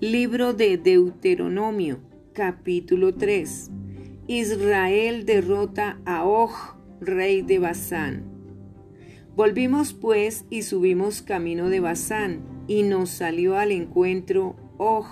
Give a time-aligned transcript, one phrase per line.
[0.00, 2.00] Libro de Deuteronomio,
[2.32, 3.70] capítulo 3.
[4.28, 6.52] Israel derrota a Og,
[7.02, 8.24] rey de Basán.
[9.36, 15.04] Volvimos pues y subimos camino de Basán, y nos salió al encuentro Og,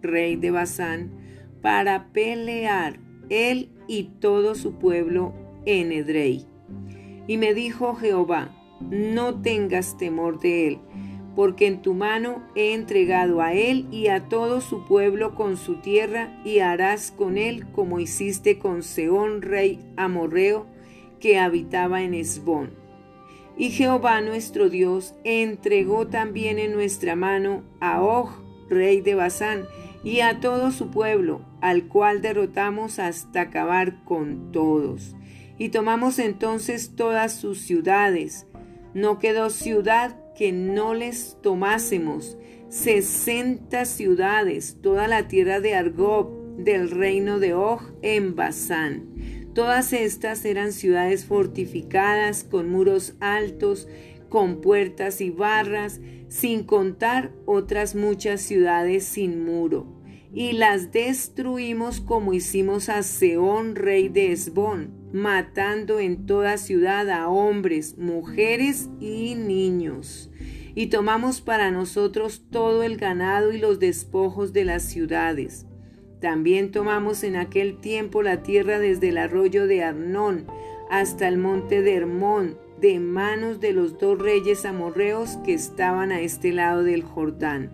[0.00, 1.10] rey de Basán,
[1.60, 2.98] para pelear
[3.28, 5.34] él y todo su pueblo
[5.66, 6.46] en Edrei.
[7.26, 8.56] Y me dijo Jehová,
[8.88, 10.78] no tengas temor de él,
[11.40, 15.76] porque en tu mano he entregado a él y a todo su pueblo con su
[15.76, 20.66] tierra, y harás con él como hiciste con Seón, rey amorreo,
[21.18, 22.74] que habitaba en Esbón.
[23.56, 28.28] Y Jehová nuestro Dios entregó también en nuestra mano a Og,
[28.68, 29.64] rey de Basán,
[30.04, 35.16] y a todo su pueblo, al cual derrotamos hasta acabar con todos.
[35.56, 38.46] Y tomamos entonces todas sus ciudades.
[38.92, 42.38] No quedó ciudad que no les tomásemos
[42.70, 49.50] sesenta ciudades, toda la tierra de Argob, del reino de Og en Basán.
[49.54, 53.86] Todas estas eran ciudades fortificadas con muros altos,
[54.30, 60.00] con puertas y barras, sin contar otras muchas ciudades sin muro.
[60.32, 67.28] Y las destruimos como hicimos a Seón, rey de Esbón, matando en toda ciudad a
[67.28, 70.29] hombres, mujeres y niños
[70.80, 75.66] y tomamos para nosotros todo el ganado y los despojos de las ciudades.
[76.22, 80.46] También tomamos en aquel tiempo la tierra desde el arroyo de Arnón
[80.88, 86.22] hasta el monte de Hermón, de manos de los dos reyes amorreos que estaban a
[86.22, 87.70] este lado del Jordán.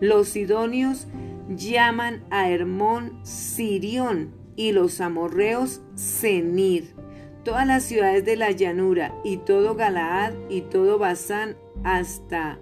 [0.00, 1.06] Los sidonios
[1.48, 6.96] llaman a Hermón Sirión y los amorreos Senir.
[7.44, 12.58] Todas las ciudades de la llanura y todo Galaad y todo Basán hasta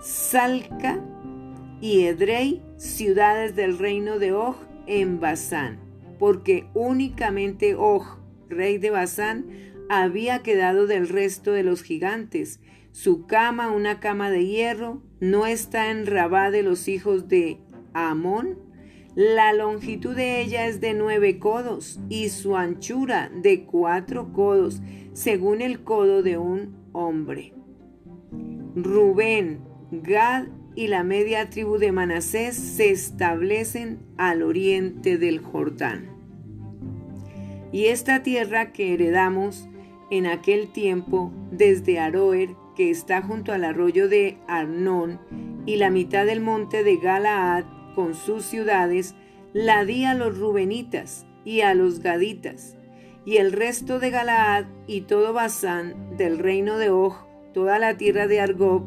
[0.00, 1.00] Salca
[1.80, 5.78] y Edrei, ciudades del reino de Og en Basán,
[6.18, 8.04] porque únicamente Og,
[8.48, 9.46] rey de Basán,
[9.88, 12.60] había quedado del resto de los gigantes.
[12.92, 17.60] Su cama, una cama de hierro, no está en Rabá de los hijos de
[17.92, 18.58] Amón.
[19.14, 24.80] La longitud de ella es de nueve codos y su anchura de cuatro codos,
[25.12, 27.55] según el codo de un hombre.
[28.76, 29.60] Rubén,
[29.90, 36.10] Gad y la media tribu de Manasés se establecen al oriente del Jordán.
[37.72, 39.66] Y esta tierra que heredamos
[40.10, 45.20] en aquel tiempo desde Aroer, que está junto al arroyo de Arnón,
[45.64, 47.64] y la mitad del monte de Galaad
[47.94, 49.14] con sus ciudades,
[49.54, 52.76] la di a los Rubenitas y a los Gaditas,
[53.24, 56.90] y el resto de Galaad y todo Basán del reino de
[57.56, 58.82] toda la tierra de Argob,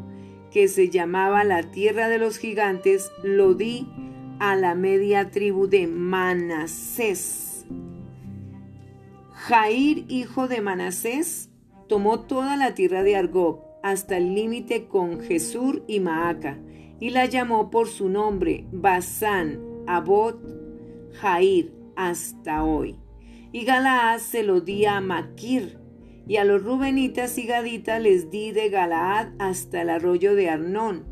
[0.52, 3.88] que se llamaba la tierra de los gigantes, lo di
[4.38, 7.66] a la media tribu de Manasés.
[9.32, 11.50] Jair, hijo de Manasés,
[11.88, 16.56] tomó toda la tierra de Argob hasta el límite con Jesur y Maaca,
[17.00, 19.58] y la llamó por su nombre Basán,
[19.88, 20.40] Abot,
[21.20, 22.94] Jair, hasta hoy.
[23.50, 25.79] Y Galaad se lo di a Maquir,
[26.30, 31.04] y a los Rubenitas y Gaditas les di de Galaad hasta el arroyo de Arnón,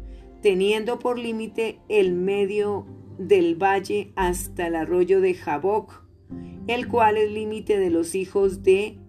[0.42, 2.86] teniendo por límite el medio
[3.18, 6.04] del valle hasta el arroyo de Jaboc,
[6.68, 9.00] el cual es límite de los hijos de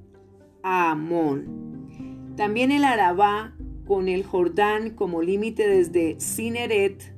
[0.63, 2.33] Amón.
[2.35, 3.55] También el Arabá
[3.85, 7.15] con el Jordán como límite desde Cineret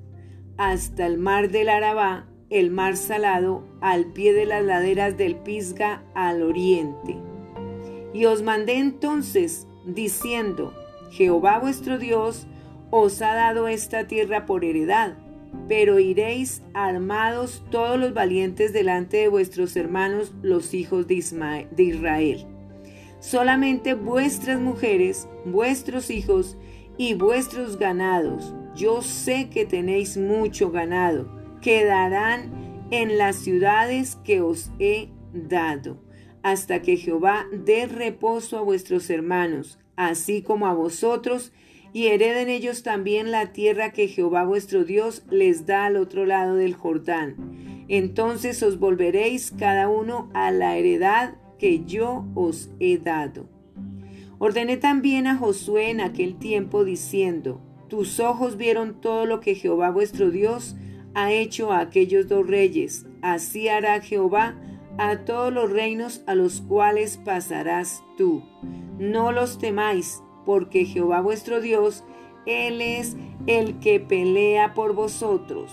[0.57, 6.03] hasta el mar del Arabá, el mar salado, al pie de las laderas del Pisga
[6.13, 7.30] al oriente
[8.13, 10.73] y os mandé entonces diciendo,
[11.11, 12.47] Jehová vuestro Dios
[12.89, 15.17] os ha dado esta tierra por heredad,
[15.67, 21.15] pero iréis armados todos los valientes delante de vuestros hermanos los hijos de,
[21.77, 22.45] Israel.
[23.19, 26.57] Solamente vuestras mujeres, vuestros hijos
[26.97, 31.29] y vuestros ganados, yo sé que tenéis mucho ganado,
[31.61, 35.97] quedarán en las ciudades que os he dado
[36.43, 41.51] hasta que Jehová dé reposo a vuestros hermanos, así como a vosotros,
[41.93, 46.55] y hereden ellos también la tierra que Jehová vuestro Dios les da al otro lado
[46.55, 47.85] del Jordán.
[47.89, 53.49] Entonces os volveréis cada uno a la heredad que yo os he dado.
[54.39, 59.91] Ordené también a Josué en aquel tiempo diciendo, tus ojos vieron todo lo que Jehová
[59.91, 60.75] vuestro Dios
[61.13, 64.55] ha hecho a aquellos dos reyes, así hará Jehová
[64.97, 68.43] a todos los reinos a los cuales pasarás tú.
[68.97, 72.03] No los temáis, porque Jehová vuestro Dios,
[72.45, 73.15] Él es
[73.47, 75.71] el que pelea por vosotros.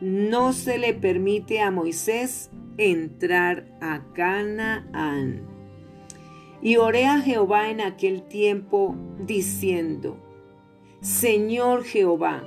[0.00, 5.42] no se le permite a Moisés entrar a Canaán.
[6.62, 10.16] Y oré a Jehová en aquel tiempo diciendo,
[11.00, 12.44] Señor Jehová,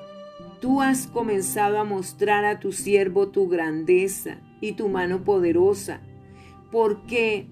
[0.62, 6.02] tú has comenzado a mostrar a tu siervo tu grandeza y tu mano poderosa,
[6.72, 7.48] porque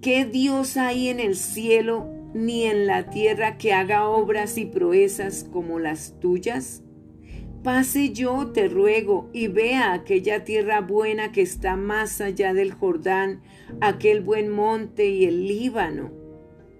[0.00, 5.44] ¿qué Dios hay en el cielo ni en la tierra que haga obras y proezas
[5.44, 6.82] como las tuyas?
[7.62, 13.42] Pase yo, te ruego, y vea aquella tierra buena que está más allá del Jordán,
[13.80, 16.12] aquel buen monte y el Líbano.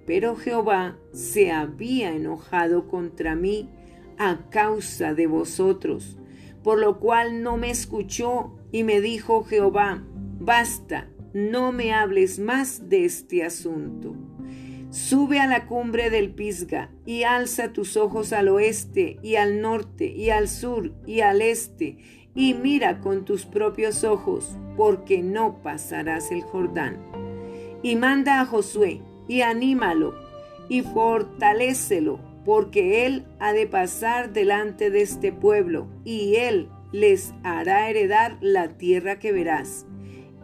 [0.07, 3.69] Pero Jehová se había enojado contra mí
[4.19, 6.18] a causa de vosotros,
[6.63, 10.05] por lo cual no me escuchó y me dijo Jehová,
[10.39, 14.15] basta, no me hables más de este asunto.
[14.91, 20.07] Sube a la cumbre del Pisga y alza tus ojos al oeste y al norte
[20.07, 21.99] y al sur y al este
[22.35, 27.03] y mira con tus propios ojos, porque no pasarás el Jordán.
[27.83, 30.15] Y manda a Josué y anímalo
[30.69, 37.91] y fortalécelo, porque él ha de pasar delante de este pueblo y él les hará
[37.91, 39.85] heredar la tierra que verás.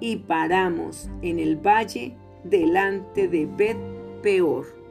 [0.00, 2.14] Y paramos en el valle
[2.44, 3.78] delante de Bet
[4.22, 4.83] peor.